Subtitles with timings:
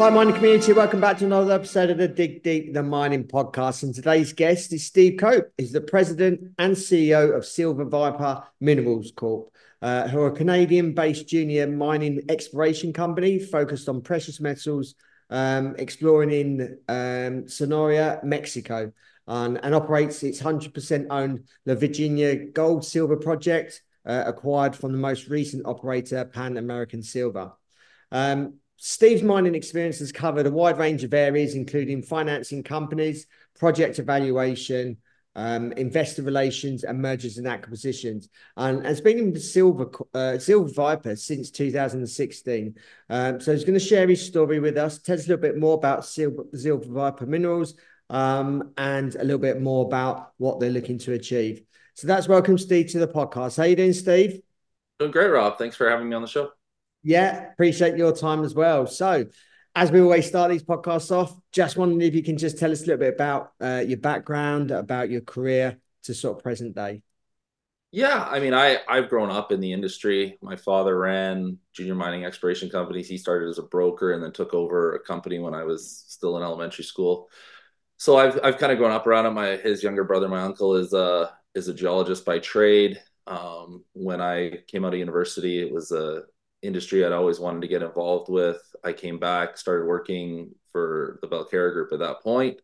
[0.00, 0.72] Hi, mining community.
[0.72, 3.82] Welcome back to another episode of the Dig Deep the Mining Podcast.
[3.82, 5.52] And today's guest is Steve Cope.
[5.58, 11.28] He's the president and CEO of Silver Viper Minerals Corp, uh, who are a Canadian-based
[11.28, 14.94] junior mining exploration company focused on precious metals,
[15.28, 18.90] um, exploring in um, Sonora, Mexico,
[19.26, 24.98] and, and, operates its 100% owned La Virginia Gold Silver Project, uh, acquired from the
[24.98, 27.52] most recent operator, Pan American Silver.
[28.10, 33.26] Um, Steve's mining experience has covered a wide range of areas, including financing companies,
[33.58, 34.96] project evaluation,
[35.34, 38.30] um, investor relations, and mergers and acquisitions.
[38.56, 42.74] And has been in Silver uh, Silver Viper since 2016.
[43.10, 45.58] Um, so he's going to share his story with us, tell us a little bit
[45.58, 47.74] more about Silver, Silver Viper Minerals,
[48.08, 51.60] um, and a little bit more about what they're looking to achieve.
[51.92, 53.58] So that's welcome, Steve, to the podcast.
[53.58, 54.40] How you doing, Steve?
[54.98, 55.58] Doing great, Rob.
[55.58, 56.52] Thanks for having me on the show.
[57.02, 58.86] Yeah, appreciate your time as well.
[58.86, 59.26] So,
[59.74, 62.82] as we always start these podcasts off, just wondering if you can just tell us
[62.82, 67.02] a little bit about uh, your background, about your career to sort of present day.
[67.92, 70.38] Yeah, I mean, I I've grown up in the industry.
[70.42, 73.08] My father ran junior mining exploration companies.
[73.08, 76.36] He started as a broker and then took over a company when I was still
[76.36, 77.28] in elementary school.
[77.98, 79.30] So I've I've kind of grown up around it.
[79.32, 83.00] My his younger brother, my uncle, is a is a geologist by trade.
[83.26, 86.24] Um, when I came out of university, it was a
[86.62, 88.60] industry I'd always wanted to get involved with.
[88.84, 92.60] I came back, started working for the Belcara Group at that point.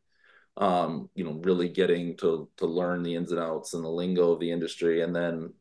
[0.58, 4.33] Um, you know, really getting to to learn the ins and outs and the lingo
[4.33, 5.52] of the industry, and then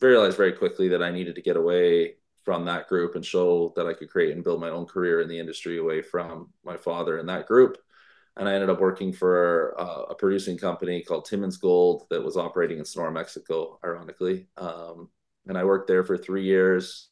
[0.00, 3.86] realized very quickly that I needed to get away from that group and show that
[3.86, 7.18] I could create and build my own career in the industry away from my father
[7.18, 7.78] and that group.
[8.36, 12.36] And I ended up working for uh, a producing company called Timmins Gold that was
[12.36, 14.48] operating in Sonora, Mexico, ironically.
[14.56, 15.08] Um,
[15.46, 17.10] and I worked there for three years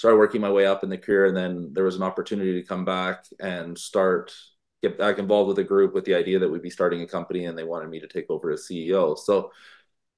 [0.00, 2.66] started working my way up in the career and then there was an opportunity to
[2.66, 4.32] come back and start
[4.80, 7.44] get back involved with the group with the idea that we'd be starting a company
[7.44, 9.52] and they wanted me to take over as ceo so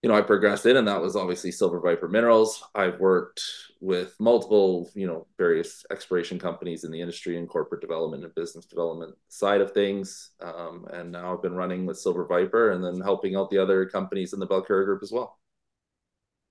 [0.00, 2.62] you know i progressed in and that was obviously silver viper minerals.
[2.76, 3.42] I've worked
[3.80, 8.66] with multiple you know various exploration companies in the industry and corporate development and business
[8.66, 10.30] development side of things.
[10.40, 13.84] Um, and now i've been running with silver viper and then helping out the other
[13.86, 15.40] companies in the belcara group as well.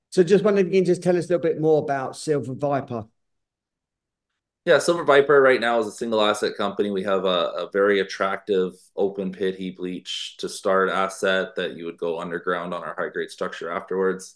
[0.10, 2.54] So just wondering if you can just tell us a little bit more about silver
[2.54, 3.06] viper
[4.66, 6.92] yeah, Silver Viper right now is a single asset company.
[6.92, 11.86] We have a, a, very attractive open pit heap leach to start asset that you
[11.86, 14.36] would go underground on our high grade structure afterwards.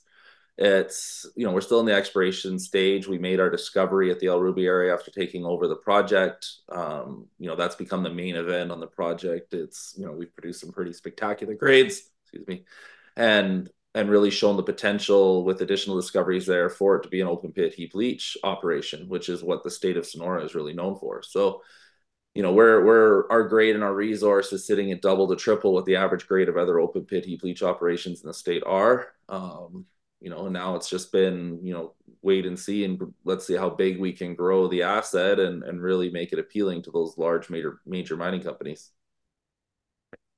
[0.58, 3.08] It's, you know, we're still in the exploration stage.
[3.08, 6.50] We made our discovery at the El Rubi area after taking over the project.
[6.70, 9.54] Um, you know, that's become the main event on the project.
[9.54, 12.64] It's, you know, we've produced some pretty spectacular grades, excuse me.
[13.16, 17.28] And and really shown the potential with additional discoveries there for it to be an
[17.28, 21.00] open pit heap leach operation, which is what the state of Sonora is really known
[21.00, 21.24] for.
[21.24, 21.62] So,
[22.36, 25.74] you know, where where our grade and our resource is sitting at double to triple
[25.74, 29.14] what the average grade of other open pit heap leach operations in the state are.
[29.30, 29.86] Um,
[30.20, 33.70] you know, now it's just been, you know, wait and see and let's see how
[33.70, 37.50] big we can grow the asset and and really make it appealing to those large
[37.50, 38.92] major major mining companies.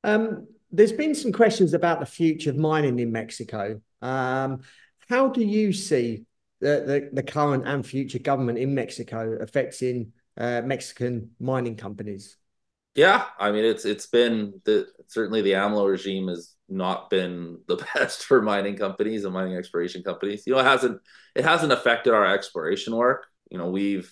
[0.04, 3.82] Um, there's been some questions about the future of mining in Mexico.
[4.02, 4.62] Um,
[5.10, 6.26] how do you see
[6.60, 12.38] the, the, the, current and future government in Mexico affecting uh, Mexican mining companies?
[12.96, 17.76] Yeah, I mean it's it's been the certainly the AMLO regime has not been the
[17.94, 20.44] best for mining companies and mining exploration companies.
[20.48, 21.00] You know, it hasn't
[21.36, 23.28] it hasn't affected our exploration work.
[23.52, 24.12] You know, we've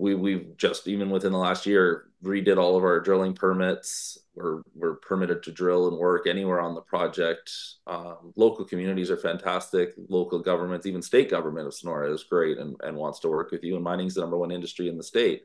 [0.00, 4.18] we we've just even within the last year redid all of our drilling permits.
[4.34, 7.52] We're we're permitted to drill and work anywhere on the project.
[7.86, 9.94] Um, local communities are fantastic.
[10.08, 13.62] Local governments, even state government of Sonora, is great and, and wants to work with
[13.62, 13.74] you.
[13.74, 15.42] And mining is the number one industry in the state.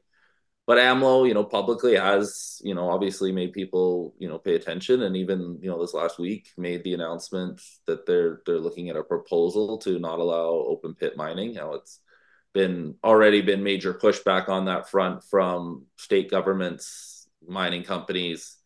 [0.68, 5.04] But AMLO, you know, publicly has, you know, obviously made people, you know, pay attention,
[5.04, 8.96] and even, you know, this last week made the announcement that they're they're looking at
[8.96, 11.54] a proposal to not allow open pit mining.
[11.54, 12.00] Now it's
[12.56, 18.58] been already been major pushback on that front from state governments, mining companies.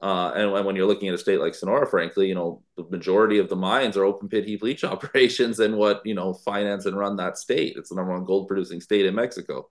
[0.00, 3.38] Uh, and, when you're looking at a state like Sonora, frankly, you know, the majority
[3.38, 6.96] of the mines are open pit heap leach operations and what, you know, finance and
[6.96, 7.74] run that state.
[7.76, 9.68] It's the number one gold producing state in Mexico.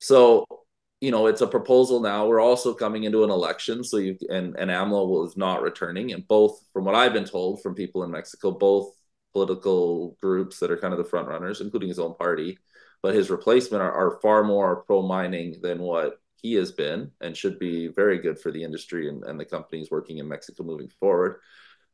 [0.00, 0.46] So,
[1.00, 2.26] you know, it's a proposal now.
[2.26, 6.26] We're also coming into an election, so you and and AMLO is not returning, and
[6.26, 8.92] both, from what I've been told from people in Mexico, both
[9.32, 12.58] political groups that are kind of the front runners, including his own party,
[13.02, 17.36] but his replacement are, are far more pro mining than what he has been, and
[17.36, 20.88] should be very good for the industry and, and the companies working in Mexico moving
[21.00, 21.40] forward.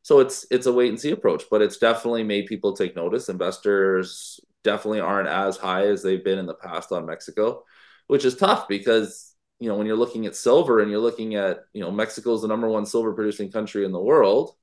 [0.02, 3.28] So it's it's a wait and see approach, but it's definitely made people take notice.
[3.28, 7.64] Investors definitely aren't as high as they've been in the past on Mexico
[8.06, 11.64] which is tough because you know when you're looking at silver and you're looking at
[11.72, 14.54] you know Mexico is the number one silver producing country in the world.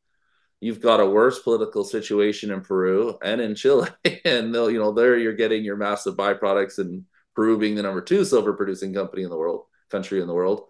[0.61, 3.89] You've got a worse political situation in Peru and in Chile,
[4.25, 7.05] and they'll, you know there you're getting your massive byproducts and
[7.35, 10.67] Peru being the number two silver producing company in the world, country in the world,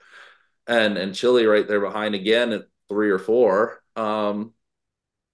[0.66, 3.84] and and Chile right there behind again at three or four.
[3.96, 4.54] Um,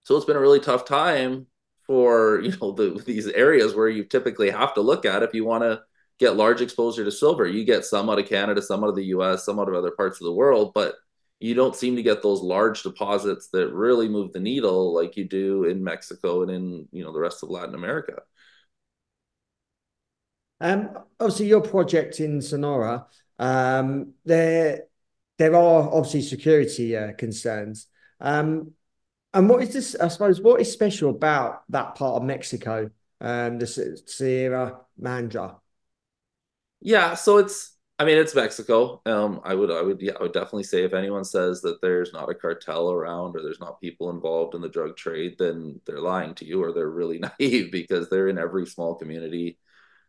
[0.03, 1.45] so it's been a really tough time
[1.85, 5.45] for you know the, these areas where you typically have to look at if you
[5.45, 5.81] want to
[6.19, 7.45] get large exposure to silver.
[7.45, 9.91] You get some out of Canada, some out of the US, some out of other
[9.91, 10.95] parts of the world, but
[11.39, 15.25] you don't seem to get those large deposits that really move the needle like you
[15.25, 18.21] do in Mexico and in you know the rest of Latin America.
[20.59, 20.89] Um,
[21.19, 23.05] obviously, your project in Sonora,
[23.37, 24.85] um, there
[25.37, 27.87] there are obviously security uh, concerns.
[28.19, 28.71] Um,
[29.33, 29.95] and what is this?
[29.95, 32.89] I suppose what is special about that part of Mexico,
[33.21, 35.51] um, the Sierra Madre?
[36.81, 39.01] Yeah, so it's I mean it's Mexico.
[39.07, 42.13] Um, I would I would yeah I would definitely say if anyone says that there's
[42.13, 45.99] not a cartel around or there's not people involved in the drug trade, then they're
[45.99, 49.57] lying to you or they're really naive because they're in every small community.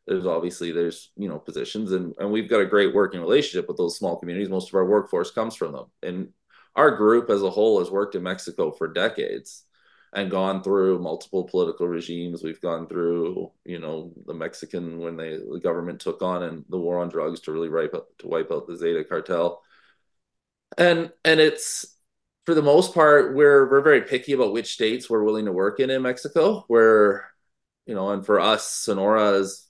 [0.06, 3.79] There's obviously there's you know positions and and we've got a great working relationship with
[3.79, 4.50] those small communities.
[4.50, 6.29] Most of our workforce comes from them, and
[6.76, 9.64] our group as a whole has worked in Mexico for decades
[10.13, 12.43] and gone through multiple political regimes.
[12.43, 16.79] We've gone through, you know, the Mexican when they the government took on and the
[16.79, 19.63] war on drugs to really wipe out to wipe out the Zeta cartel.
[20.77, 21.97] And and it's
[22.47, 25.81] for the most part we're we're very picky about which states we're willing to work
[25.81, 26.65] in in Mexico.
[26.69, 27.31] Where,
[27.87, 29.69] you know, and for us, Sonora is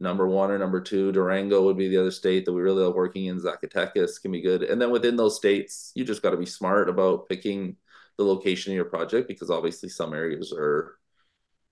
[0.00, 1.12] number one or number two.
[1.12, 3.40] Durango would be the other state that we really love working in.
[3.40, 4.62] Zacatecas can be good.
[4.62, 7.76] And then within those states, you just got to be smart about picking
[8.18, 10.98] the location of your project because obviously some areas are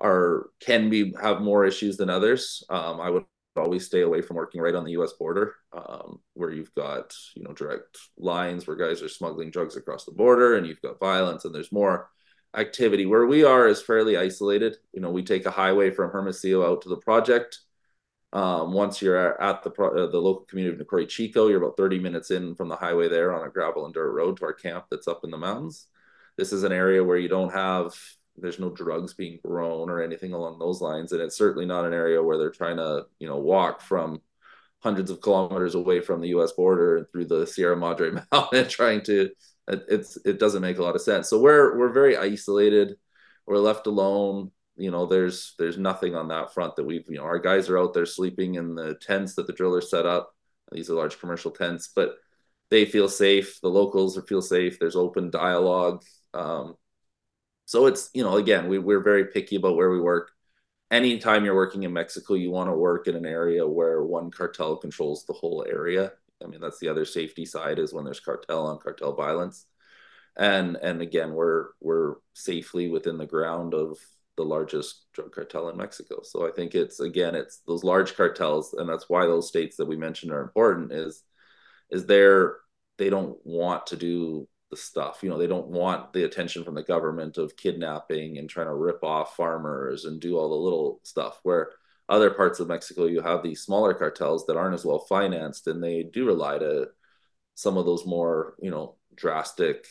[0.00, 2.64] are can be have more issues than others.
[2.70, 3.24] Um, I would
[3.56, 5.12] always stay away from working right on the U.S.
[5.14, 10.04] border, um, where you've got you know direct lines where guys are smuggling drugs across
[10.04, 12.10] the border, and you've got violence, and there's more
[12.56, 13.06] activity.
[13.06, 14.76] Where we are is fairly isolated.
[14.92, 17.58] You know, we take a highway from Hermosillo out to the project.
[18.32, 21.98] Um, once you're at the uh, the local community of Nacori Chico, you're about 30
[22.00, 24.86] minutes in from the highway there on a gravel and dirt road to our camp
[24.90, 25.86] that's up in the mountains
[26.36, 27.94] this is an area where you don't have
[28.38, 31.12] there's no drugs being grown or anything along those lines.
[31.12, 34.20] And it's certainly not an area where they're trying to you know walk from
[34.82, 39.02] hundreds of kilometers away from the US border and through the Sierra Madre mountain trying
[39.02, 39.30] to
[39.68, 41.28] it's it doesn't make a lot of sense.
[41.28, 42.96] So we're we're very isolated.
[43.46, 44.52] We're left alone.
[44.76, 47.78] You know there's there's nothing on that front that we've you know our guys are
[47.78, 50.32] out there sleeping in the tents that the drillers set up.
[50.72, 52.16] These are large commercial tents but
[52.68, 53.60] they feel safe.
[53.60, 54.78] The locals feel safe.
[54.78, 56.02] There's open dialogue
[56.36, 56.76] um,
[57.64, 60.30] so it's you know again we, we're very picky about where we work.
[60.90, 64.76] Anytime you're working in Mexico, you want to work in an area where one cartel
[64.76, 66.12] controls the whole area.
[66.42, 69.66] I mean that's the other safety side is when there's cartel on cartel violence,
[70.36, 73.98] and and again we're we're safely within the ground of
[74.36, 76.20] the largest drug cartel in Mexico.
[76.22, 79.86] So I think it's again it's those large cartels, and that's why those states that
[79.86, 80.92] we mentioned are important.
[80.92, 81.22] Is
[81.90, 82.58] is there
[82.98, 85.20] they don't want to do the stuff.
[85.22, 88.74] You know, they don't want the attention from the government of kidnapping and trying to
[88.74, 91.40] rip off farmers and do all the little stuff.
[91.42, 91.70] Where
[92.08, 95.82] other parts of Mexico, you have these smaller cartels that aren't as well financed, and
[95.82, 96.88] they do rely to
[97.54, 99.86] some of those more, you know, drastic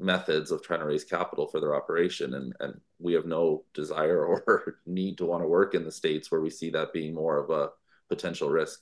[0.00, 2.34] methods of trying to raise capital for their operation.
[2.34, 6.30] And and we have no desire or need to want to work in the states
[6.30, 7.70] where we see that being more of a
[8.08, 8.80] potential risk.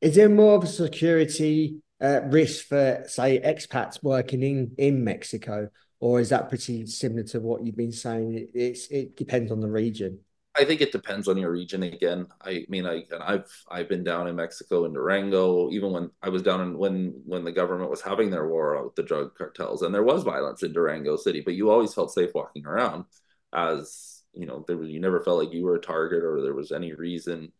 [0.00, 5.70] Is there more of a security uh, risk for, say, expats working in in Mexico,
[6.00, 8.34] or is that pretty similar to what you've been saying?
[8.34, 10.20] It, it's it depends on the region.
[10.58, 12.28] I think it depends on your region again.
[12.40, 16.30] I mean, I and I've I've been down in Mexico in Durango, even when I
[16.30, 19.82] was down in when when the government was having their war with the drug cartels,
[19.82, 23.04] and there was violence in Durango City, but you always felt safe walking around,
[23.52, 26.54] as you know, there was you never felt like you were a target or there
[26.54, 27.52] was any reason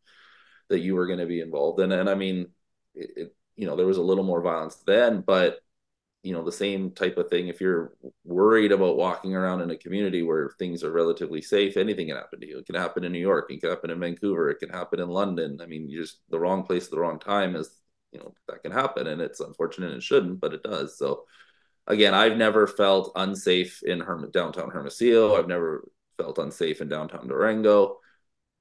[0.68, 1.80] that you were going to be involved.
[1.80, 2.46] And and I mean,
[2.94, 5.60] it, it, you know there was a little more violence then but
[6.22, 7.92] you know the same type of thing if you're
[8.24, 12.40] worried about walking around in a community where things are relatively safe anything can happen
[12.40, 14.70] to you it can happen in new york it can happen in vancouver it can
[14.70, 17.70] happen in london i mean you're just the wrong place at the wrong time is
[18.16, 20.98] you know that can happen, and it's unfortunate and it shouldn't, but it does.
[20.98, 21.24] So
[21.86, 25.36] again, I've never felt unsafe in Herm- downtown Hermosillo.
[25.36, 27.98] I've never felt unsafe in downtown Durango.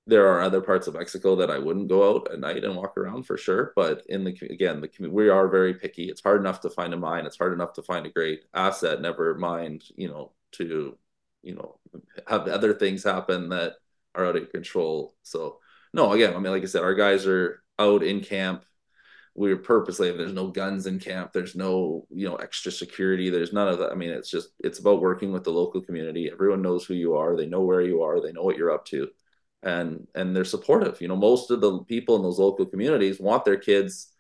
[0.08, 2.98] There are other parts of Mexico that I wouldn't go out at night and walk
[2.98, 3.74] around for sure.
[3.76, 6.10] But in the again, the we are very picky.
[6.10, 7.26] It's hard enough to find a mine.
[7.26, 9.02] It's hard enough to find a great asset.
[9.02, 10.98] Never mind, you know, to
[11.44, 11.80] you know
[12.28, 13.74] have other things happen that
[14.14, 15.16] are out of control.
[15.24, 15.60] So
[15.94, 18.64] no, again, I mean, like I said, our guys are out in camp
[19.36, 23.68] we're purposely there's no guns in camp there's no you know extra security there's none
[23.68, 26.86] of that i mean it's just it's about working with the local community everyone knows
[26.86, 29.08] who you are they know where you are they know what you're up to
[29.66, 33.44] and and they're supportive you know most of the people in those local communities want
[33.44, 34.12] their kids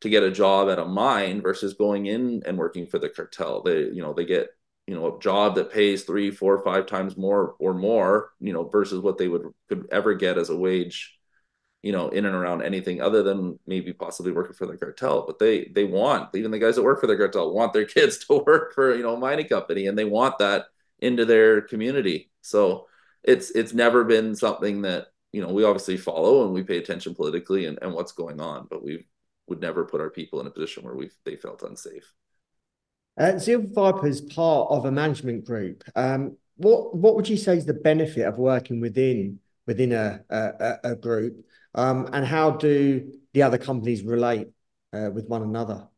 [0.00, 3.62] to get a job at a mine versus going in and working for the cartel
[3.62, 4.48] they you know they get
[4.86, 8.64] you know a job that pays three four five times more or more you know
[8.64, 11.18] versus what they would could ever get as a wage
[11.82, 15.24] you know, in and around anything other than maybe possibly working for the cartel.
[15.26, 18.18] But they they want even the guys that work for the cartel want their kids
[18.26, 20.66] to work for you know a mining company, and they want that
[20.98, 22.30] into their community.
[22.42, 22.87] So
[23.22, 27.14] it's it's never been something that you know we obviously follow and we pay attention
[27.14, 29.06] politically and, and what's going on, but we
[29.48, 32.12] would never put our people in a position where we they felt unsafe.
[33.18, 35.82] Uh, Silver Viper is part of a management group.
[35.96, 40.76] Um, what what would you say is the benefit of working within within a a,
[40.84, 41.44] a group?
[41.74, 44.48] Um, and how do the other companies relate
[44.92, 45.88] uh, with one another?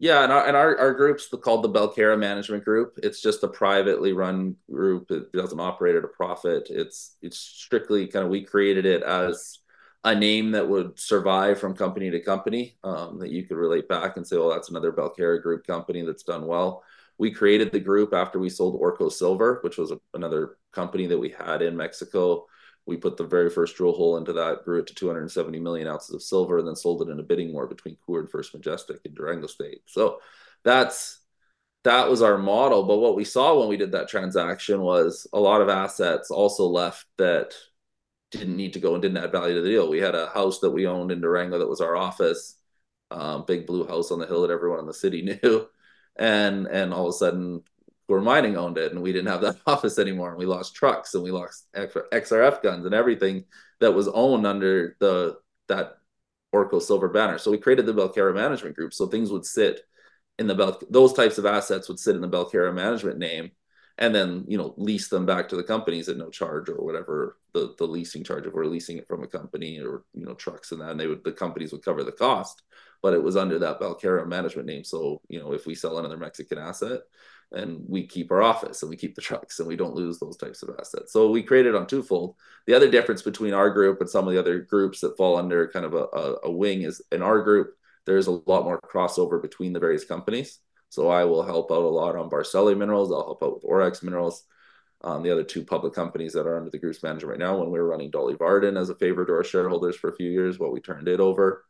[0.00, 2.98] Yeah, and our, and our, our group's called the Belcara Management Group.
[3.02, 5.10] It's just a privately run group.
[5.10, 6.68] It doesn't operate at a profit.
[6.70, 9.58] It's it's strictly kind of we created it as
[10.02, 14.16] a name that would survive from company to company um, that you could relate back
[14.16, 16.82] and say, well, that's another Belcara Group company that's done well.
[17.18, 21.18] We created the group after we sold Orko Silver, which was a, another company that
[21.18, 22.46] we had in Mexico
[22.86, 26.14] we put the very first drill hole into that, grew it to 270 million ounces
[26.14, 29.00] of silver, and then sold it in a bidding war between Coeur and First Majestic
[29.04, 29.82] in Durango State.
[29.86, 30.20] So
[30.64, 31.20] that's
[31.84, 32.84] that was our model.
[32.84, 36.66] But what we saw when we did that transaction was a lot of assets also
[36.66, 37.54] left that
[38.30, 39.88] didn't need to go and didn't add value to the deal.
[39.88, 42.56] We had a house that we owned in Durango that was our office,
[43.10, 45.66] um, big blue house on the hill that everyone in the city knew,
[46.16, 47.62] and and all of a sudden
[48.10, 51.14] Coeur Mining owned it, and we didn't have that office anymore, and we lost trucks,
[51.14, 53.44] and we lost XRF guns, and everything
[53.78, 55.38] that was owned under the
[55.68, 55.98] that
[56.52, 57.38] Orko Silver banner.
[57.38, 59.82] So we created the Belcara Management Group, so things would sit
[60.40, 63.52] in the Bel those types of assets would sit in the Belcara Management name,
[63.96, 67.36] and then you know lease them back to the companies at no charge or whatever
[67.54, 70.72] the the leasing charge if we're leasing it from a company or you know trucks
[70.72, 72.62] and that, and they would the companies would cover the cost,
[73.02, 74.82] but it was under that Belcara Management name.
[74.82, 77.02] So you know if we sell another Mexican asset
[77.52, 80.36] and we keep our office and we keep the trucks and we don't lose those
[80.36, 81.12] types of assets.
[81.12, 82.36] So we created on twofold.
[82.66, 85.68] The other difference between our group and some of the other groups that fall under
[85.68, 87.74] kind of a, a, a wing is in our group,
[88.06, 90.60] there's a lot more crossover between the various companies.
[90.90, 93.12] So I will help out a lot on Barsele Minerals.
[93.12, 94.44] I'll help out with Orex Minerals.
[95.02, 97.70] Um, the other two public companies that are under the group's management right now, when
[97.70, 100.58] we were running Dolly Varden as a favor to our shareholders for a few years
[100.58, 101.64] while we turned it over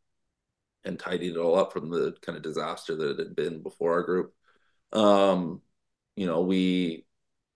[0.85, 3.93] and tidied it all up from the kind of disaster that it had been before
[3.93, 4.35] our group.
[4.93, 5.61] Um,
[6.17, 7.07] you know, we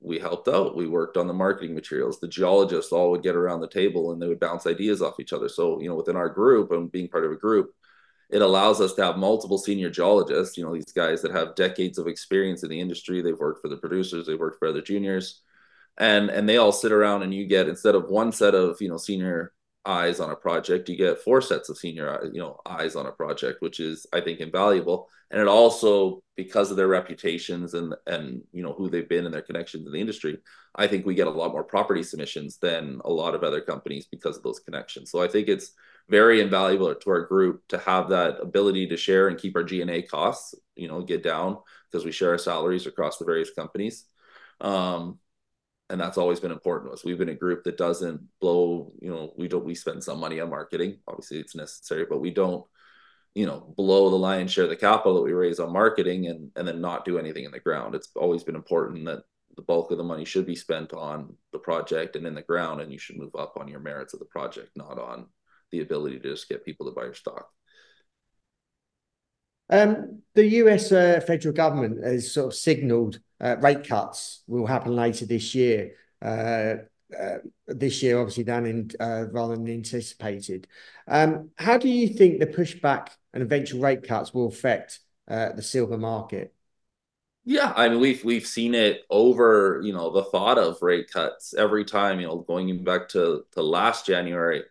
[0.00, 0.76] we helped out.
[0.76, 2.20] We worked on the marketing materials.
[2.20, 5.32] The geologists all would get around the table and they would bounce ideas off each
[5.32, 5.48] other.
[5.48, 7.74] So, you know, within our group and being part of a group,
[8.30, 11.98] it allows us to have multiple senior geologists, you know, these guys that have decades
[11.98, 13.22] of experience in the industry.
[13.22, 15.40] They've worked for the producers, they've worked for other juniors.
[15.96, 18.88] And and they all sit around and you get instead of one set of, you
[18.88, 19.52] know, senior
[19.86, 23.12] eyes on a project, you get four sets of senior, you know, eyes on a
[23.12, 25.08] project, which is I think invaluable.
[25.30, 29.34] And it also because of their reputations and and you know who they've been and
[29.34, 30.36] their connections in the industry
[30.74, 34.06] i think we get a lot more property submissions than a lot of other companies
[34.10, 35.10] because of those connections.
[35.10, 35.72] So i think it's
[36.08, 40.02] very invaluable to our group to have that ability to share and keep our G&A
[40.02, 41.58] costs you know get down
[41.90, 44.06] because we share our salaries across the various companies.
[44.60, 45.20] Um,
[45.90, 47.04] and that's always been important to us.
[47.04, 50.40] We've been a group that doesn't blow, you know, we don't we spend some money
[50.40, 50.98] on marketing.
[51.06, 52.64] Obviously it's necessary, but we don't
[53.34, 56.50] you know blow the lion's share of the capital that we raise on marketing and
[56.56, 59.22] and then not do anything in the ground it's always been important that
[59.56, 62.80] the bulk of the money should be spent on the project and in the ground
[62.80, 65.26] and you should move up on your merits of the project not on
[65.72, 67.48] the ability to just get people to buy your stock
[69.70, 73.18] um, the US uh, federal government has sort of signaled
[73.60, 75.92] rate cuts will happen later this year.
[76.22, 76.76] Uh,
[77.14, 80.66] uh, this year, obviously than uh, rather than anticipated.
[81.06, 85.62] Um, how do you think the pushback and eventual rate cuts will affect uh, the
[85.62, 86.52] silver market?
[87.46, 91.84] Yeah, I mean we've seen it over, you know, the thought of rate cuts every
[91.84, 94.62] time, you know, going back to to last January,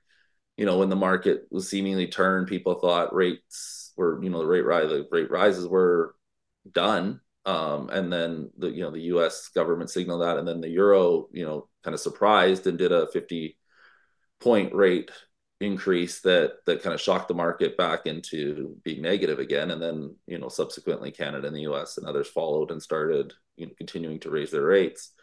[0.58, 4.48] you know, when the market was seemingly turned, people thought rates were, you know, the
[4.48, 6.16] rate rise, the rate rises were
[6.72, 7.22] done.
[7.46, 9.50] Um, and then the, you know, the U.S.
[9.50, 13.08] government signaled that, and then the euro, you know, kind of surprised and did a
[13.08, 13.58] 50
[14.40, 15.12] point rate
[15.62, 20.14] increase that that kind of shocked the market back into being negative again and then
[20.28, 24.20] you know subsequently canada and the us and others followed and started you know continuing
[24.20, 25.14] to raise their rates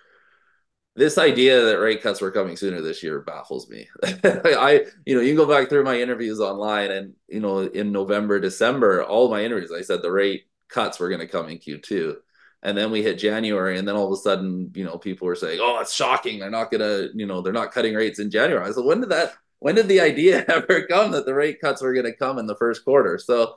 [0.97, 3.89] this idea that rate cuts were coming sooner this year baffles me.
[4.05, 7.93] I, you know, you can go back through my interviews online, and you know, in
[7.93, 11.59] November, December, all my interviews, I said the rate cuts were going to come in
[11.59, 12.17] Q2,
[12.63, 15.37] and then we hit January, and then all of a sudden, you know, people were
[15.37, 16.39] saying, "Oh, it's shocking!
[16.39, 19.01] They're not going to, you know, they're not cutting rates in January." I said, "When
[19.01, 19.35] did that?
[19.61, 22.47] When did the idea ever come that the rate cuts were going to come in
[22.47, 23.57] the first quarter?" So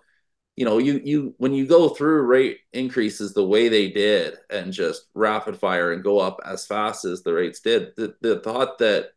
[0.56, 4.72] you know, you you when you go through rate increases the way they did and
[4.72, 8.78] just rapid fire and go up as fast as the rates did, the, the thought
[8.80, 9.12] that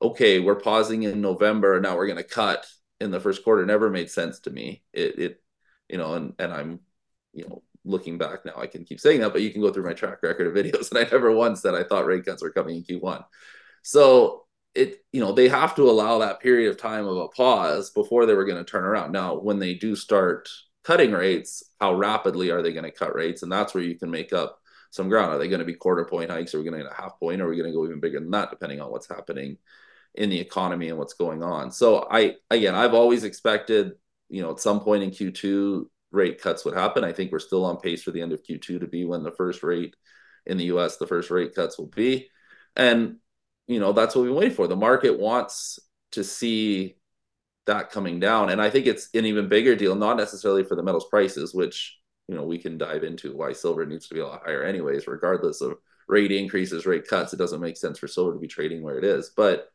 [0.00, 2.66] okay, we're pausing in November and now we're going to cut
[3.00, 4.82] in the first quarter never made sense to me.
[4.92, 5.42] It it
[5.88, 6.80] you know, and and I'm
[7.32, 9.84] you know looking back now, I can keep saying that, but you can go through
[9.84, 12.50] my track record of videos, and I never once said I thought rate cuts were
[12.50, 13.24] coming in Q1.
[13.82, 17.90] So it you know they have to allow that period of time of a pause
[17.90, 19.12] before they were going to turn around.
[19.12, 20.48] Now, when they do start
[20.84, 23.42] cutting rates, how rapidly are they going to cut rates?
[23.42, 24.58] And that's where you can make up
[24.90, 25.32] some ground.
[25.32, 26.54] Are they going to be quarter point hikes?
[26.54, 27.40] Are we going to get a half point?
[27.40, 29.58] Are we going to go even bigger than that, depending on what's happening
[30.14, 31.70] in the economy and what's going on?
[31.70, 33.92] So I, again, I've always expected,
[34.28, 37.04] you know, at some point in Q2, rate cuts would happen.
[37.04, 39.32] I think we're still on pace for the end of Q2 to be when the
[39.32, 39.96] first rate
[40.46, 42.28] in the US, the first rate cuts will be.
[42.76, 43.16] And,
[43.66, 44.66] you know, that's what we wait for.
[44.66, 45.78] The market wants
[46.12, 46.96] to see
[47.66, 48.50] that coming down.
[48.50, 51.98] And I think it's an even bigger deal, not necessarily for the metals prices, which
[52.28, 55.06] you know we can dive into why silver needs to be a lot higher, anyways,
[55.06, 55.76] regardless of
[56.08, 57.32] rate increases, rate cuts.
[57.32, 59.70] It doesn't make sense for silver to be trading where it is, but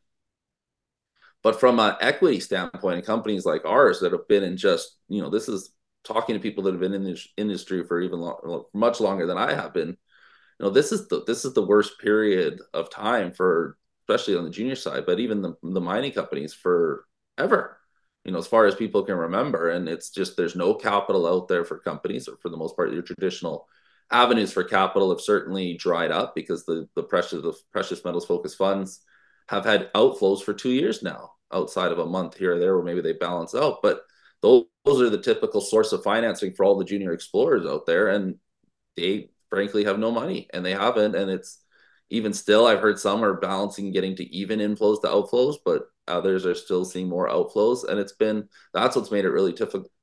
[1.44, 5.29] but from an equity standpoint, companies like ours that have been in just you know
[5.29, 5.72] this is
[6.08, 8.34] talking to people that have been in this industry for even
[8.74, 9.90] much longer than I have been.
[9.90, 14.46] You know, this is the this is the worst period of time for especially on
[14.46, 17.06] the junior side, but even the, the mining companies for
[17.38, 17.78] ever
[18.28, 21.48] you know as far as people can remember and it's just there's no capital out
[21.48, 23.67] there for companies or for the most part your traditional
[24.12, 28.58] avenues for capital have certainly dried up because the the precious the precious metals focused
[28.58, 29.02] funds
[29.48, 32.86] have had outflows for two years now outside of a month here or there where
[32.86, 34.02] maybe they balance out but
[34.41, 38.36] those, are the typical source of financing for all the junior explorers out there and
[38.95, 41.62] they frankly have no money and they haven't and it's
[42.10, 46.45] even still i've heard some are balancing getting to even inflows to outflows but others
[46.45, 49.54] are still seeing more outflows and it's been that's what's made it really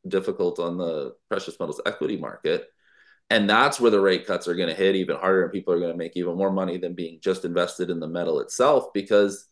[0.09, 2.68] difficult on the precious metals equity market
[3.31, 5.81] and that's where the rate cuts are going to hit even harder and people are
[5.81, 9.49] going to make even more money than being just invested in the metal itself because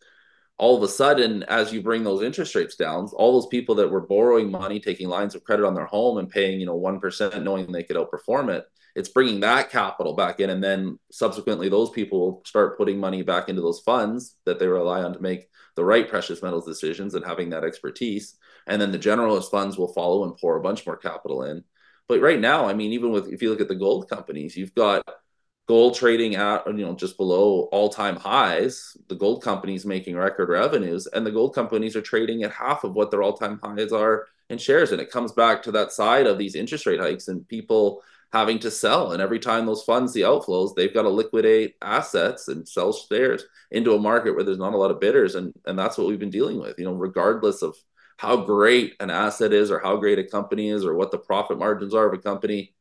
[0.59, 3.91] all of a sudden as you bring those interest rates down all those people that
[3.91, 7.43] were borrowing money taking lines of credit on their home and paying you know 1%
[7.43, 10.51] knowing they could outperform it it's bringing that capital back in.
[10.51, 14.67] And then subsequently those people will start putting money back into those funds that they
[14.67, 18.37] rely on to make the right precious metals decisions and having that expertise.
[18.67, 21.65] And then the generalist funds will follow and pour a bunch more capital in.
[22.09, 24.75] But right now i mean even with if you look at the gold companies you've
[24.75, 25.03] got
[25.73, 31.07] gold trading at you know just below all-time highs the gold companies making record revenues
[31.07, 34.59] and the gold companies are trading at half of what their all-time highs are in
[34.59, 38.03] shares and it comes back to that side of these interest rate hikes and people
[38.33, 39.13] having to sell.
[39.13, 43.45] And every time those funds, the outflows, they've got to liquidate assets and sell shares
[43.71, 45.35] into a market where there's not a lot of bidders.
[45.35, 47.77] And, and that's what we've been dealing with, you know, regardless of
[48.17, 51.59] how great an asset is or how great a company is or what the profit
[51.59, 52.73] margins are of a company.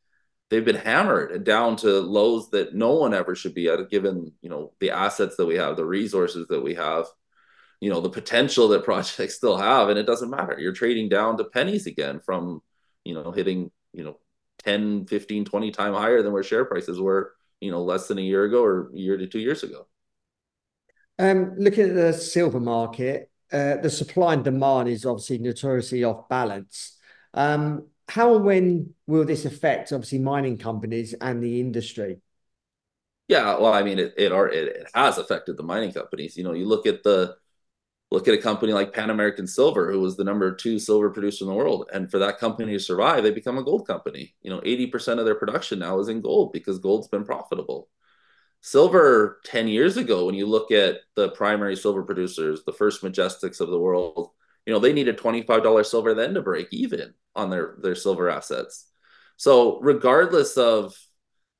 [0.52, 4.50] They've been hammered down to lows that no one ever should be at, given you
[4.50, 7.06] know the assets that we have, the resources that we have,
[7.80, 10.56] you know the potential that projects still have, and it doesn't matter.
[10.58, 12.60] You're trading down to pennies again from
[13.02, 14.18] you know hitting you know
[14.64, 18.22] 10, 15, 20 times higher than where share prices were, you know, less than a
[18.22, 19.86] year ago or a year to two years ago.
[21.18, 26.28] Um, looking at the silver market, uh, the supply and demand is obviously notoriously off
[26.28, 26.98] balance.
[27.34, 32.20] Um, how and when will this affect obviously mining companies and the industry?
[33.26, 36.36] Yeah, well, I mean, it it, are, it, it has affected the mining companies.
[36.36, 37.36] You know, you look at the
[38.10, 41.44] look at a company like Pan American Silver, who was the number two silver producer
[41.44, 41.88] in the world.
[41.94, 44.34] And for that company to survive, they become a gold company.
[44.42, 47.88] You know, 80% of their production now is in gold because gold's been profitable.
[48.60, 53.60] Silver 10 years ago, when you look at the primary silver producers, the first majestics
[53.62, 54.30] of the world,
[54.66, 58.88] you know, they needed $25 silver then to break even on their, their silver assets.
[59.36, 60.94] So regardless of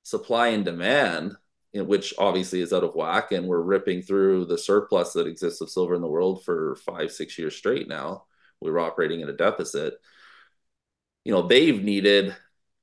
[0.03, 1.35] supply and demand,
[1.75, 5.71] which obviously is out of whack, and we're ripping through the surplus that exists of
[5.71, 8.25] silver in the world for five, six years straight now.
[8.61, 9.95] We were operating at a deficit.
[11.25, 12.37] You know, they've needed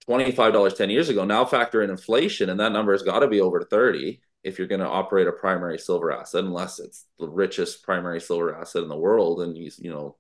[0.10, 1.24] $25 10 years ago.
[1.24, 4.68] Now factor in inflation, and that number has got to be over 30 if you're
[4.68, 8.90] going to operate a primary silver asset, unless it's the richest primary silver asset in
[8.90, 10.18] the world, and you you know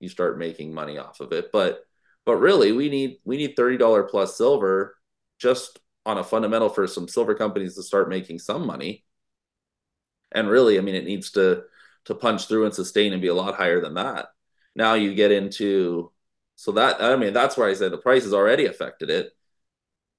[0.00, 1.50] you start making money off of it.
[1.52, 1.84] But
[2.26, 4.96] but really, we need we need thirty dollar plus silver
[5.38, 9.04] just on a fundamental for some silver companies to start making some money.
[10.32, 11.64] And really, I mean, it needs to
[12.06, 14.28] to punch through and sustain and be a lot higher than that.
[14.74, 16.12] Now you get into
[16.56, 19.32] so that I mean that's where I said the price has already affected it.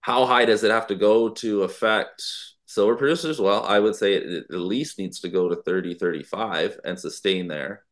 [0.02, 2.24] How high does it have to go to affect
[2.70, 3.42] silver producers?
[3.42, 7.48] Well, I would say it at least needs to go to 30, 35 and sustain
[7.48, 7.84] there.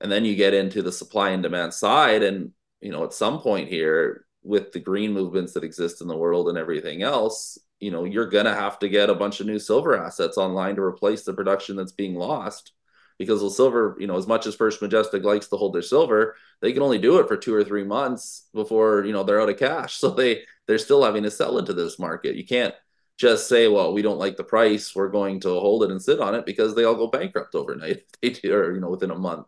[0.00, 2.24] And then you get into the supply and demand side.
[2.24, 6.16] And, you know, at some point here, with the green movements that exist in the
[6.16, 9.46] world and everything else, you know, you're going to have to get a bunch of
[9.46, 12.72] new silver assets online to replace the production that's being lost
[13.16, 16.34] because the silver, you know, as much as First Majestic likes to hold their silver,
[16.60, 19.48] they can only do it for two or three months before, you know, they're out
[19.48, 19.98] of cash.
[20.00, 22.34] So they they're still having to sell into this market.
[22.34, 22.74] You can't
[23.16, 26.20] just say, well, we don't like the price, we're going to hold it and sit
[26.20, 28.02] on it because they all go bankrupt overnight,
[28.44, 29.46] or you know, within a month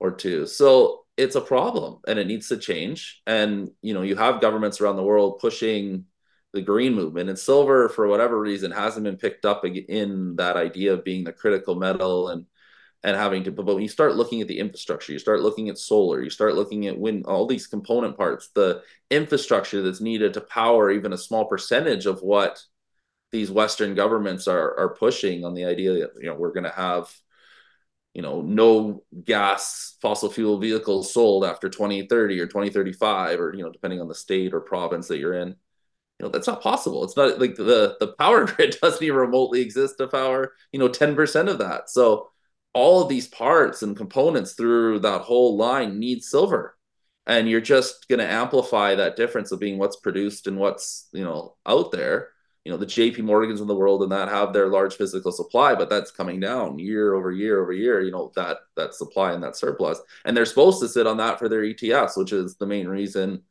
[0.00, 0.46] or two.
[0.46, 3.22] So it's a problem and it needs to change.
[3.26, 6.06] And you know, you have governments around the world pushing
[6.52, 10.92] the green movement and silver for whatever reason hasn't been picked up in that idea
[10.92, 12.46] of being the critical metal and
[13.04, 15.78] and having to but when you start looking at the infrastructure you start looking at
[15.78, 20.40] solar you start looking at wind all these component parts the infrastructure that's needed to
[20.40, 22.62] power even a small percentage of what
[23.32, 26.70] these western governments are are pushing on the idea that you know we're going to
[26.70, 27.12] have
[28.14, 33.72] you know no gas fossil fuel vehicles sold after 2030 or 2035 or you know
[33.72, 35.48] depending on the state or province that you're in.
[35.48, 37.04] You know that's not possible.
[37.04, 40.88] It's not like the the power grid doesn't even remotely exist to power you know
[40.88, 41.90] 10% of that.
[41.90, 42.30] So
[42.74, 46.76] all of these parts and components through that whole line need silver.
[47.26, 51.24] And you're just going to amplify that difference of being what's produced and what's you
[51.24, 52.31] know out there
[52.64, 55.74] you know the jp morgans in the world and that have their large physical supply
[55.74, 59.42] but that's coming down year over year over year you know that that supply and
[59.42, 60.00] that surplus.
[60.24, 63.42] And they're supposed to sit on that for their etfs which is the main reason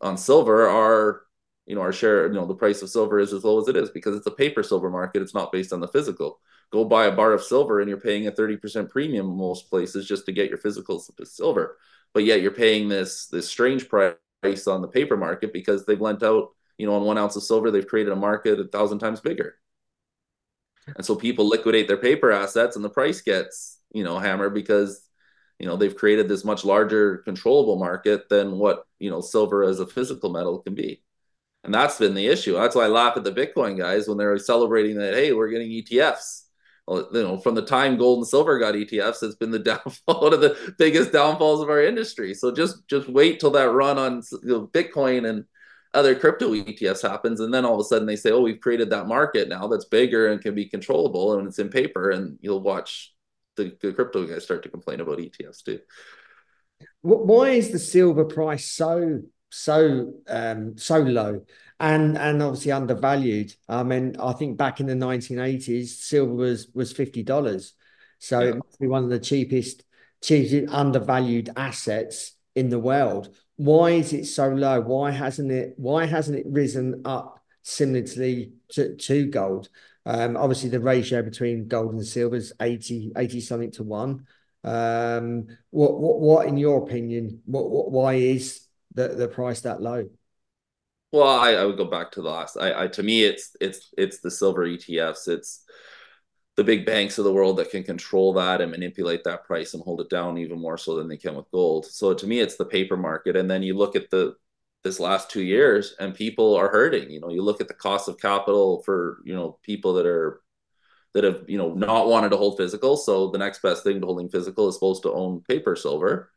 [0.00, 1.22] on silver our
[1.66, 3.76] you know our share you know the price of silver is as low as it
[3.76, 5.22] is because it's a paper silver market.
[5.22, 6.40] It's not based on the physical.
[6.72, 10.06] Go buy a bar of silver and you're paying a 30% premium in most places
[10.06, 11.78] just to get your physical silver.
[12.12, 16.22] But yet you're paying this this strange price on the paper market because they've lent
[16.22, 19.20] out you know on one ounce of silver they've created a market a thousand times
[19.20, 19.54] bigger.
[20.94, 25.08] And so people liquidate their paper assets and the price gets you know hammered because
[25.58, 29.80] you know they've created this much larger controllable market than what you know silver as
[29.80, 31.02] a physical metal can be.
[31.64, 32.54] And that's been the issue.
[32.54, 35.70] That's why i laugh at the bitcoin guys when they're celebrating that hey we're getting
[35.70, 36.46] etfs
[36.86, 40.22] well, you know, from the time gold and silver got ETFs, it's been the downfall,
[40.22, 42.34] one of the biggest downfalls of our industry.
[42.34, 45.44] So just just wait till that run on Bitcoin and
[45.96, 48.90] other crypto ETFs happens, and then all of a sudden they say, "Oh, we've created
[48.90, 52.62] that market now that's bigger and can be controllable, and it's in paper." And you'll
[52.62, 53.14] watch
[53.56, 55.80] the, the crypto guys start to complain about ETFs too.
[57.00, 61.42] Why is the silver price so so um, so low?
[61.78, 63.54] and and obviously undervalued.
[63.68, 67.74] I mean, I think back in the 1980s, silver was was fifty dollars,
[68.18, 68.50] so yeah.
[68.50, 69.84] it must be one of the cheapest,
[70.22, 73.34] cheapest undervalued assets in the world.
[73.56, 74.80] Why is it so low?
[74.80, 75.74] Why hasn't it?
[75.76, 79.68] Why hasn't it risen up similarly to, to gold?
[80.04, 84.26] Um, obviously, the ratio between gold and silver is 80, 80 something to one.
[84.62, 89.80] Um, what, what, what, in your opinion, what, what, why is the, the price that
[89.80, 90.08] low?
[91.12, 92.56] Well, I, I would go back to the last.
[92.56, 95.28] I, I to me, it's it's it's the silver ETFs.
[95.28, 95.64] It's
[96.56, 99.82] the big banks of the world that can control that and manipulate that price and
[99.82, 101.84] hold it down even more so than they can with gold.
[101.86, 103.36] So to me, it's the paper market.
[103.36, 104.36] And then you look at the
[104.82, 107.10] this last two years, and people are hurting.
[107.10, 110.40] You know, you look at the cost of capital for you know people that are
[111.14, 112.96] that have you know not wanted to hold physical.
[112.96, 116.30] So the next best thing to holding physical is supposed to own paper silver,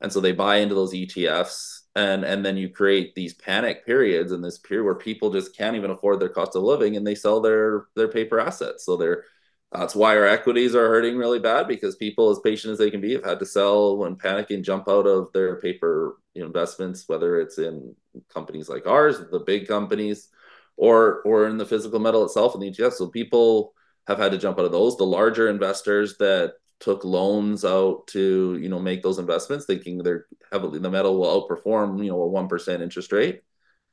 [0.00, 4.32] and so they buy into those ETFs and and then you create these panic periods
[4.32, 7.14] in this period where people just can't even afford their cost of living and they
[7.14, 9.24] sell their their paper assets so they're
[9.72, 13.00] that's why our equities are hurting really bad because people as patient as they can
[13.00, 17.58] be have had to sell when panicking jump out of their paper investments whether it's
[17.58, 17.94] in
[18.32, 20.28] companies like ours the big companies
[20.76, 23.74] or or in the physical metal itself in the ETF so people
[24.08, 24.96] have had to jump out of those.
[24.96, 30.26] The larger investors that took loans out to you know make those investments thinking they're
[30.50, 33.42] heavily the metal will outperform you know a 1% interest rate.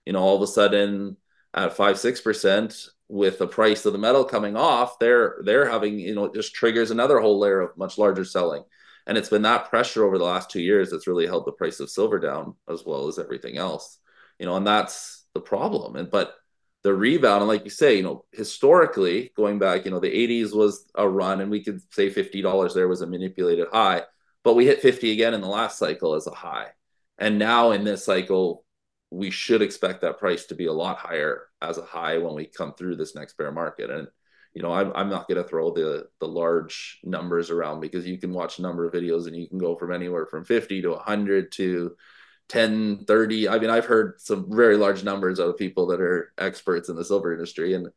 [0.06, 1.18] You know all of a sudden
[1.54, 6.16] at 5 6% with the price of the metal coming off, they're they're having you
[6.16, 8.64] know it just triggers another whole layer of much larger selling,
[9.08, 11.80] and it's been that pressure over the last two years that's really held the price
[11.80, 14.00] of silver down as well as everything else,
[14.40, 15.96] you know, and that's the problem.
[15.96, 16.36] And but
[16.84, 20.56] the rebound, and like you say, you know, historically going back, you know, the 80s
[20.56, 24.04] was a run, and we could say $50 there was a manipulated high,
[24.44, 26.70] but we hit 50 again in the last cycle as a high,
[27.20, 28.65] and now in this cycle
[29.12, 32.46] we should expect that price to be a lot higher as a high when we
[32.46, 33.90] come through this next bear market.
[33.90, 34.08] And
[34.54, 38.18] you know, I'm, I'm not going to throw the the large numbers around because you
[38.18, 40.90] can watch a number of videos and you can go from anywhere from 50 to
[40.92, 41.96] 100 to
[42.48, 43.50] 10, 30.
[43.50, 46.96] I mean, I've heard some very large numbers out of people that are experts in
[46.96, 47.88] the silver industry, and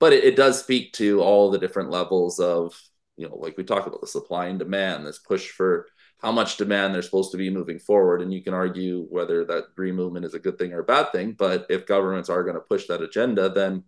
[0.00, 2.80] but it, it does speak to all the different levels of
[3.16, 5.86] you know, like we talk about the supply and demand, this push for
[6.22, 8.22] how much demand there's supposed to be moving forward.
[8.22, 11.12] And you can argue whether that green movement is a good thing or a bad
[11.12, 11.32] thing.
[11.38, 13.84] But if governments are going to push that agenda, then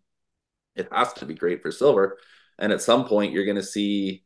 [0.77, 2.19] it has to be great for silver.
[2.59, 4.25] And at some point, you're going to see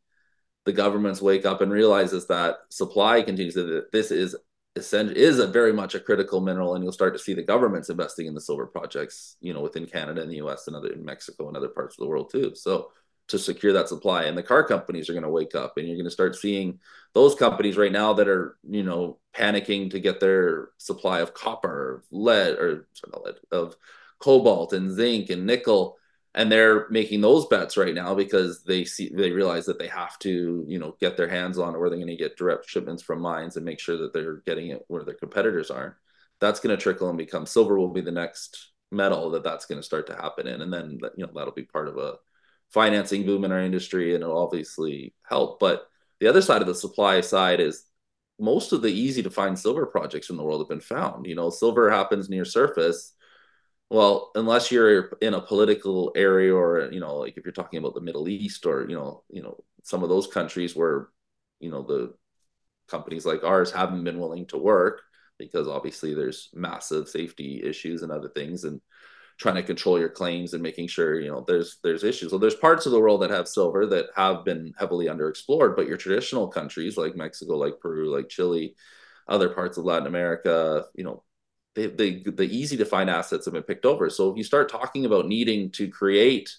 [0.65, 4.37] the governments wake up and realizes that supply continues that this is
[4.75, 8.27] is a very much a critical mineral and you'll start to see the governments investing
[8.27, 11.47] in the silver projects you know within canada and the us and other in mexico
[11.47, 12.91] and other parts of the world too so
[13.33, 14.25] to secure that supply.
[14.25, 16.79] And the car companies are going to wake up and you're going to start seeing
[17.15, 22.05] those companies right now that are, you know, panicking to get their supply of copper,
[22.11, 23.75] lead, or sorry, lead, of
[24.19, 25.97] cobalt and zinc and nickel.
[26.35, 30.19] And they're making those bets right now because they see they realize that they have
[30.21, 33.21] to, you know, get their hands on or they're going to get direct shipments from
[33.21, 35.99] mines and make sure that they're getting it where their competitors are.
[36.41, 39.79] That's going to trickle and become silver will be the next metal that that's going
[39.79, 42.17] to start to happen in, and then you know that'll be part of a
[42.73, 45.61] financing boom in our industry and it'll obviously help.
[45.61, 45.87] But
[46.21, 47.85] the other side of the supply side is
[48.39, 51.27] most of the easy to find silver projects in the world have been found.
[51.27, 53.15] You know, silver happens near surface.
[53.91, 57.95] Well, unless you're in a political area or, you know, like if you're talking about
[57.95, 61.09] the Middle East or, you know, you know, some of those countries where,
[61.61, 62.15] you know, the
[62.89, 65.03] companies like ours haven't been willing to work
[65.39, 68.65] because obviously there's massive safety issues and other things.
[68.65, 68.81] And
[69.43, 72.31] trying to control your claims and making sure you know there's there's issues.
[72.31, 75.89] So there's parts of the world that have silver that have been heavily underexplored, but
[75.89, 78.75] your traditional countries like Mexico, like Peru, like Chile,
[79.29, 81.25] other parts of Latin America, you know,
[81.75, 84.09] they, they the easy to find assets have been picked over.
[84.11, 86.55] So if you start talking about needing to create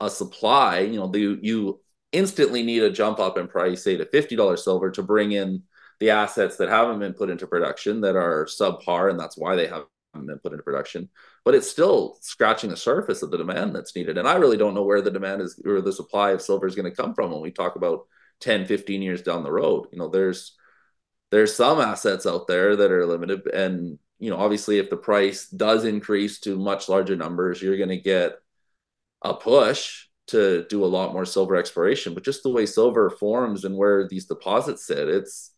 [0.00, 1.80] a supply, you know, the, you
[2.12, 5.62] instantly need a jump up in price, say to fifty dollars silver, to bring in
[6.00, 9.66] the assets that haven't been put into production that are subpar, and that's why they
[9.66, 11.08] have been put into production,
[11.44, 14.18] but it's still scratching the surface of the demand that's needed.
[14.18, 16.74] And I really don't know where the demand is or the supply of silver is
[16.74, 18.06] going to come from when we talk about
[18.40, 19.88] 10, 15 years down the road.
[19.92, 20.56] You know, there's
[21.30, 25.48] there's some assets out there that are limited and you know, obviously if the price
[25.48, 28.34] does increase to much larger numbers, you're going to get
[29.22, 33.64] a push to do a lot more silver exploration, but just the way silver forms
[33.64, 35.52] and where these deposits sit, it's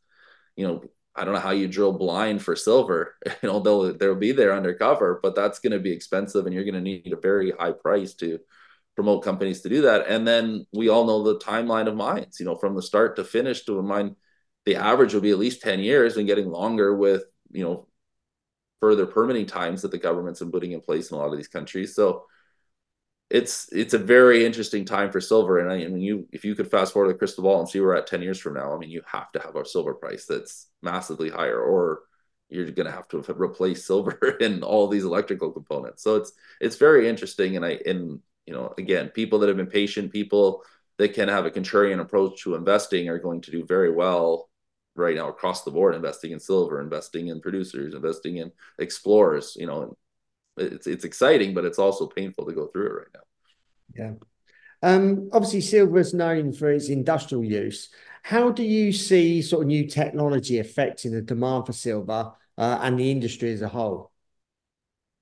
[0.55, 0.83] you know,
[1.15, 3.17] I don't know how you drill blind for silver.
[3.43, 6.65] You know, they'll they'll be there undercover, but that's going to be expensive, and you're
[6.65, 8.39] going to need a very high price to
[8.95, 10.07] promote companies to do that.
[10.07, 12.39] And then we all know the timeline of mines.
[12.39, 14.17] You know, from the start to finish to a mine,
[14.65, 17.89] the average will be at least ten years, and getting longer with you know
[18.81, 21.49] further permitting times that the government's been putting in place in a lot of these
[21.49, 21.95] countries.
[21.95, 22.25] So
[23.33, 25.59] it's it's a very interesting time for silver.
[25.59, 27.81] And I, I mean, you if you could fast forward the crystal ball and see
[27.81, 29.95] where we're at ten years from now, I mean, you have to have a silver
[29.95, 32.03] price that's massively higher, or
[32.51, 36.03] you're going to have to replace silver in all these electrical components.
[36.03, 39.67] So it's it's very interesting, and I and you know again, people that have been
[39.67, 40.63] patient, people
[40.99, 44.51] that can have a contrarian approach to investing are going to do very well
[44.95, 49.67] right now across the board investing in silver investing in producers investing in explorers you
[49.67, 49.97] know
[50.63, 53.21] it's it's exciting, but it's also painful to go through it right now.
[53.95, 54.13] Yeah.
[54.83, 57.89] Um, obviously, silver is known for its industrial use.
[58.23, 62.99] How do you see sort of new technology affecting the demand for silver uh, and
[62.99, 64.11] the industry as a whole?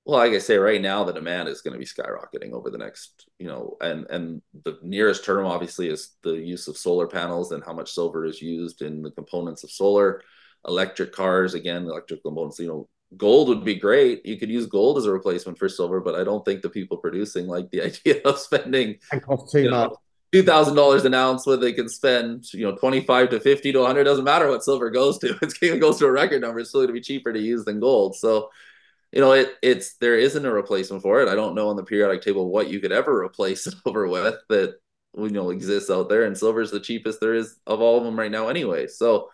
[0.07, 2.79] Well, like I say, right now the demand is going to be skyrocketing over the
[2.79, 7.53] next, you know, and and the nearest term obviously is the use of solar panels
[7.53, 10.23] and how much silver is used in the components of solar,
[10.67, 14.25] electric cars, again, electric components, you know, gold would be great.
[14.25, 16.97] You could use gold as a replacement for silver, but I don't think the people
[16.97, 18.99] producing like the idea of spending.
[20.33, 23.85] Two thousand dollars an ounce, where they can spend, you know, twenty-five to fifty to
[23.85, 24.05] hundred.
[24.05, 26.61] Doesn't matter what silver goes to; it's going to go to a record number.
[26.61, 28.15] It's still going to be cheaper to use than gold.
[28.15, 28.51] So,
[29.11, 31.29] you know, it it's there isn't a replacement for it.
[31.29, 34.77] I don't know on the periodic table what you could ever replace silver with that
[35.19, 38.05] you know exists out there, and silver is the cheapest there is of all of
[38.05, 38.87] them right now, anyway.
[38.87, 39.31] So,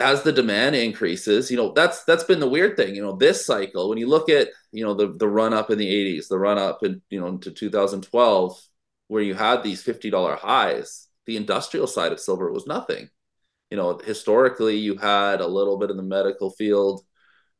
[0.00, 2.94] as the demand increases, you know, that's that's been the weird thing.
[2.94, 5.78] You know, this cycle, when you look at, you know, the the run up in
[5.78, 8.60] the 80s, the run up in, you know, into 2012,
[9.08, 13.08] where you had these $50 highs, the industrial side of silver was nothing.
[13.70, 17.04] You know, historically you had a little bit in the medical field.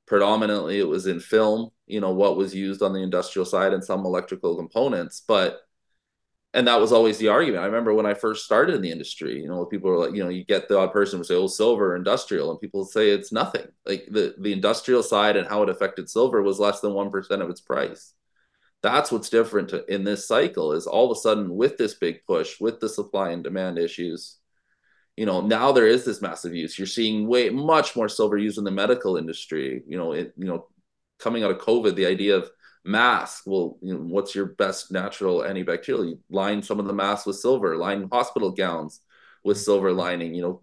[0.07, 3.83] Predominantly it was in film, you know, what was used on the industrial side and
[3.83, 5.61] some electrical components, but
[6.55, 7.62] and that was always the argument.
[7.62, 10.23] I remember when I first started in the industry, you know, people were like, you
[10.23, 13.33] know, you get the odd person who say, "Oh, silver, industrial," and people say it's
[13.33, 13.67] nothing.
[13.85, 17.43] Like the the industrial side and how it affected silver was less than one percent
[17.43, 18.14] of its price.
[18.83, 22.61] That's what's different in this cycle is all of a sudden with this big push,
[22.61, 24.38] with the supply and demand issues,
[25.17, 26.79] you know, now there is this massive use.
[26.79, 29.83] You're seeing way much more silver used in the medical industry.
[29.87, 30.69] You know, it you know,
[31.19, 32.51] coming out of COVID, the idea of
[32.85, 33.44] mask.
[33.47, 36.09] Well you know what's your best natural antibacterial?
[36.09, 39.01] You line some of the masks with silver line hospital gowns
[39.42, 39.64] with mm-hmm.
[39.64, 40.62] silver lining you know.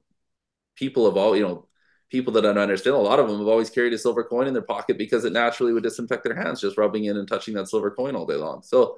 [0.75, 1.67] People have all you know
[2.09, 4.53] people that don't understand a lot of them have always carried a silver coin in
[4.53, 7.69] their pocket because it naturally would disinfect their hands just rubbing in and touching that
[7.69, 8.61] silver coin all day long.
[8.63, 8.97] So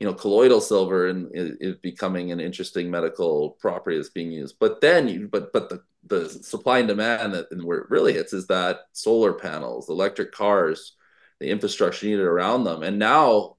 [0.00, 4.56] you know colloidal silver and is becoming an interesting medical property that's being used.
[4.58, 8.12] But then you but but the the supply and demand that and where it really
[8.12, 10.96] hits is that solar panels electric cars
[11.44, 12.82] the infrastructure needed around them.
[12.82, 13.56] And now,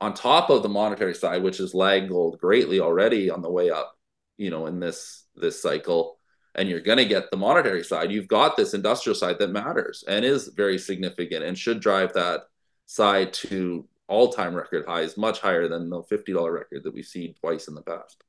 [0.00, 3.70] on top of the monetary side, which has lagged gold greatly already on the way
[3.70, 3.94] up,
[4.38, 6.18] you know, in this this cycle,
[6.54, 8.10] and you're going to get the monetary side.
[8.10, 12.44] You've got this industrial side that matters and is very significant and should drive that
[12.86, 17.34] side to all-time record highs, much higher than the fifty dollar record that we've seen
[17.34, 18.24] twice in the past.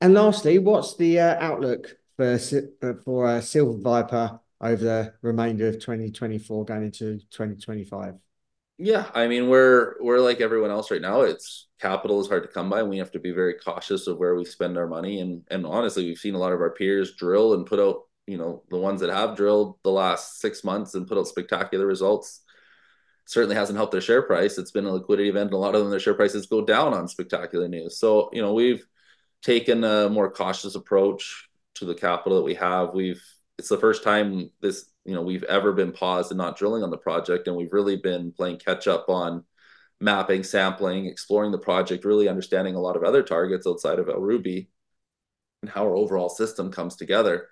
[0.00, 2.38] And lastly, what's the uh, outlook for
[3.04, 8.14] for uh, Silver Viper over the remainder of 2024 going into 2025?
[8.78, 11.22] Yeah, I mean we're we're like everyone else right now.
[11.22, 14.18] It's capital is hard to come by, and we have to be very cautious of
[14.18, 15.20] where we spend our money.
[15.20, 18.38] And and honestly, we've seen a lot of our peers drill and put out, you
[18.38, 22.40] know, the ones that have drilled the last six months and put out spectacular results.
[23.26, 24.58] Certainly hasn't helped their share price.
[24.58, 26.92] It's been a liquidity event, and a lot of them their share prices go down
[26.92, 27.98] on spectacular news.
[27.98, 28.84] So you know we've
[29.42, 32.94] taken a more cautious approach to the capital that we have.
[32.94, 33.22] We've
[33.58, 36.90] it's the first time this you know we've ever been paused and not drilling on
[36.90, 39.44] the project and we've really been playing catch up on
[40.00, 44.20] mapping sampling exploring the project really understanding a lot of other targets outside of El
[44.20, 44.68] Rubi
[45.62, 47.48] and how our overall system comes together.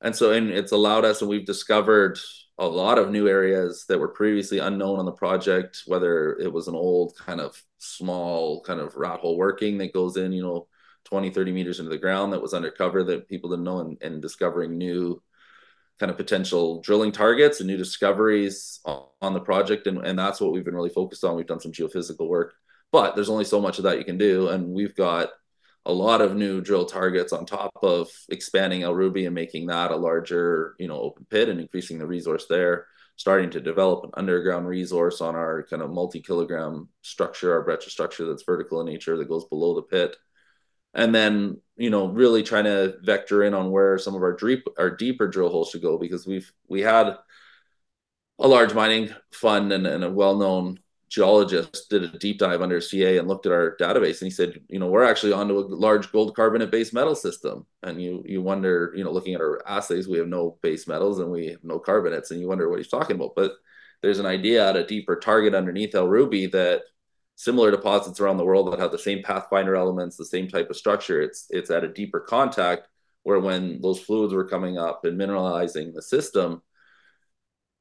[0.00, 2.18] And so and it's allowed us and we've discovered
[2.58, 6.68] a lot of new areas that were previously unknown on the project whether it was
[6.68, 10.66] an old kind of small kind of rat hole working that goes in you know
[11.04, 14.22] 20 30 meters into the ground that was undercover that people didn't know and, and
[14.22, 15.22] discovering new
[15.98, 19.86] kind of potential drilling targets and new discoveries on the project.
[19.86, 21.36] And, and that's what we've been really focused on.
[21.36, 22.54] We've done some geophysical work,
[22.90, 24.48] but there's only so much of that you can do.
[24.48, 25.30] And we've got
[25.84, 29.90] a lot of new drill targets on top of expanding El Rubi and making that
[29.90, 32.86] a larger, you know, open pit and increasing the resource there.
[33.16, 38.26] Starting to develop an underground resource on our kind of multi-kilogram structure, our breccia structure
[38.26, 40.16] that's vertical in nature that goes below the pit
[40.94, 44.66] and then you know really trying to vector in on where some of our deep
[44.78, 47.16] our deeper drill holes should go because we've we had
[48.38, 50.78] a large mining fund and, and a well-known
[51.12, 54.58] geologist did a deep dive under CA and looked at our database and he said,
[54.68, 57.66] you know, we're actually onto a large gold carbonate base metal system.
[57.82, 61.18] And you you wonder, you know, looking at our assays, we have no base metals
[61.18, 63.34] and we have no carbonates, and you wonder what he's talking about.
[63.36, 63.52] But
[64.00, 66.82] there's an idea at a deeper target underneath El Rubi that
[67.42, 70.76] similar deposits around the world that have the same pathfinder elements, the same type of
[70.76, 71.20] structure.
[71.20, 72.86] It's it's at a deeper contact
[73.24, 76.62] where when those fluids were coming up and mineralizing the system,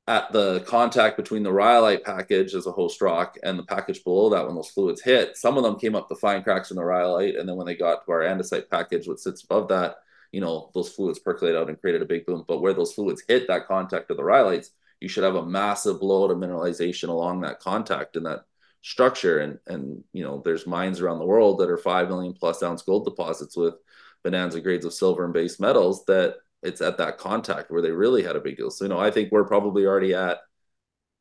[0.08, 4.30] at the contact between the rhyolite package as a host rock and the package below
[4.32, 6.84] that, when those fluids hit, some of them came up the fine cracks in the
[6.84, 9.97] rhyolite, and then when they got to our andesite package, what sits above that,
[10.32, 12.43] you know, those fluids percolate out and created a big boom.
[12.47, 14.69] But where those fluids hit that contact of the rhyolites,
[15.00, 18.45] you should have a massive blowout of mineralization along that contact, and that
[18.81, 22.63] structure and and you know there's mines around the world that are 5 million plus
[22.63, 23.75] ounce gold deposits with
[24.23, 28.23] bonanza grades of silver and base metals that it's at that contact where they really
[28.23, 28.71] had a big deal.
[28.71, 30.39] So you know i think we're probably already at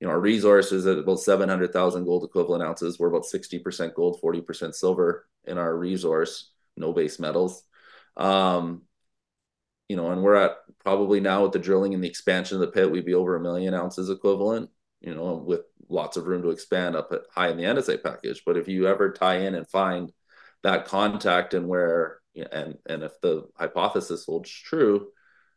[0.00, 2.98] you know our resources at about 700,000 gold equivalent ounces.
[2.98, 7.62] We're about 60% gold 40% silver in our resource no base metals.
[8.16, 8.82] Um
[9.88, 12.68] you know and we're at probably now with the drilling and the expansion of the
[12.68, 16.50] pit we'd be over a million ounces equivalent you know, with lots of room to
[16.50, 18.42] expand up high in the andesite package.
[18.46, 20.12] But if you ever tie in and find
[20.62, 22.20] that contact and where
[22.52, 25.08] and and if the hypothesis holds true,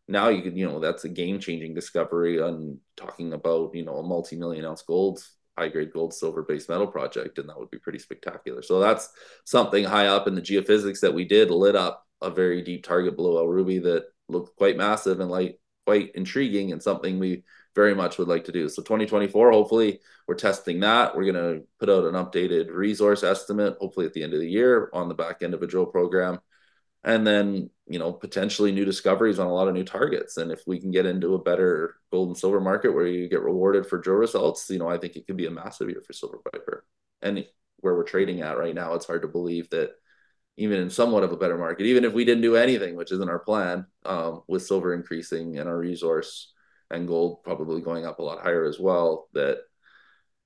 [0.07, 3.97] now you can you know that's a game changing discovery on talking about you know
[3.97, 5.23] a multi million ounce gold
[5.57, 9.09] high grade gold silver base metal project and that would be pretty spectacular so that's
[9.45, 13.15] something high up in the geophysics that we did lit up a very deep target
[13.15, 17.43] below El Rubi that looked quite massive and like quite intriguing and something we
[17.75, 18.69] very much would like to do.
[18.69, 21.15] So 2024, hopefully we're testing that.
[21.15, 24.49] We're going to put out an updated resource estimate, hopefully at the end of the
[24.49, 26.39] year on the back end of a drill program.
[27.03, 30.37] And then, you know, potentially new discoveries on a lot of new targets.
[30.37, 33.41] And if we can get into a better gold and silver market where you get
[33.41, 36.13] rewarded for drill results, you know, I think it could be a massive year for
[36.13, 36.85] Silver Viper.
[37.21, 37.45] And
[37.79, 39.91] where we're trading at right now, it's hard to believe that
[40.55, 43.29] even in somewhat of a better market, even if we didn't do anything, which isn't
[43.29, 46.52] our plan, um, with silver increasing and our resource
[46.93, 49.59] and gold probably going up a lot higher as well, that,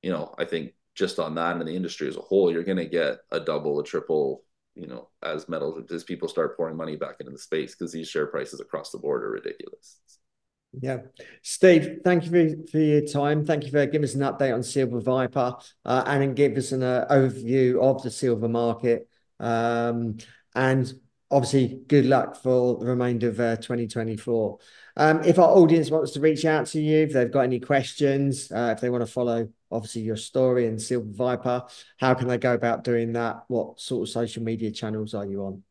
[0.02, 2.78] you know, I think just on that and the industry as a whole, you're going
[2.78, 4.44] to get a double, a triple,
[4.76, 8.10] you know, as metals, as people start pouring money back into the space because these
[8.10, 10.00] share prices across the board are ridiculous.
[10.80, 11.00] Yeah.
[11.42, 13.46] Steve, thank you for, for your time.
[13.46, 16.84] Thank you for giving us an update on Silver Viper uh, and give us an
[16.84, 19.08] uh, overview of the silver market.
[19.40, 20.18] Um,
[20.54, 20.92] and
[21.32, 24.58] obviously, good luck for the remainder of uh, 2024.
[24.96, 28.52] Um, if our audience wants to reach out to you, if they've got any questions,
[28.52, 31.64] uh, if they want to follow obviously your story and Silver Viper,
[31.98, 33.44] how can they go about doing that?
[33.48, 35.64] What sort of social media channels are you on?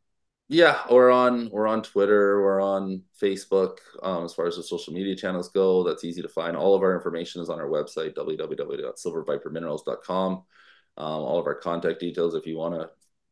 [0.48, 3.78] Yeah, we're on we're on Twitter, we're on Facebook.
[4.00, 6.56] Um, as far as the social media channels go, that's easy to find.
[6.56, 10.32] All of our information is on our website www.silverviperminerals.com.
[10.32, 10.44] Um,
[10.96, 12.88] all of our contact details, if you want to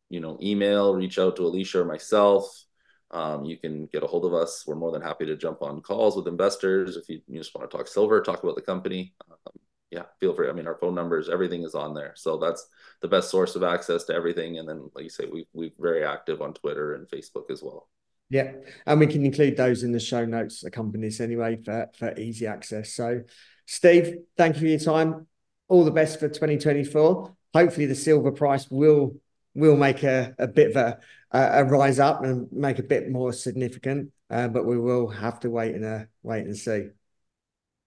[0.09, 2.64] you know, email, reach out to Alicia or myself.
[3.11, 4.64] Um, you can get a hold of us.
[4.66, 6.96] We're more than happy to jump on calls with investors.
[6.96, 9.14] If you, you just want to talk silver, talk about the company.
[9.30, 9.52] Um,
[9.90, 10.48] yeah, feel free.
[10.48, 12.14] I mean, our phone numbers, everything is on there.
[12.16, 12.66] So that's
[13.00, 14.59] the best source of access to everything.
[14.59, 17.88] And then, like you say, we, we're very active on Twitter and Facebook as well.
[18.30, 18.52] Yeah.
[18.86, 22.48] And we can include those in the show notes, the companies anyway, for, for easy
[22.48, 22.92] access.
[22.94, 23.22] So,
[23.66, 25.28] Steve, thank you for your time.
[25.68, 27.32] All the best for 2024.
[27.55, 29.14] Hopefully, the silver price will
[29.55, 30.98] will make a, a bit of a,
[31.32, 34.11] a rise up and make a bit more significant.
[34.30, 36.88] Uh, but we will have to wait and uh, wait and see.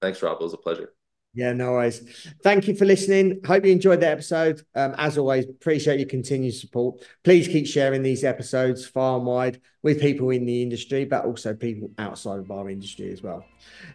[0.01, 0.37] Thanks, Rob.
[0.39, 0.93] It was a pleasure.
[1.33, 2.01] Yeah, no worries.
[2.41, 3.41] Thank you for listening.
[3.45, 4.61] Hope you enjoyed the episode.
[4.73, 7.03] Um, as always, appreciate your continued support.
[7.23, 11.53] Please keep sharing these episodes far and wide with people in the industry, but also
[11.53, 13.45] people outside of our industry as well.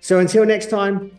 [0.00, 1.18] So until next time,